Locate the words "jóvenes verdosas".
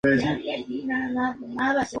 1.37-1.89